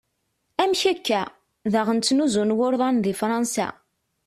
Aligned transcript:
Amek 0.61 0.83
akka? 0.91 1.21
Daɣen 1.71 1.97
ttnuzun 1.99 2.55
wurḍan 2.57 2.97
di 3.03 3.13
Fransa? 3.21 3.67